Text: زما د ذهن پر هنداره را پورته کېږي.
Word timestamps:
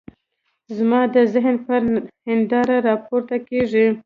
زما 0.77 1.01
د 1.13 1.15
ذهن 1.33 1.55
پر 1.65 1.81
هنداره 2.27 2.77
را 2.85 2.95
پورته 3.05 3.37
کېږي. 3.47 3.85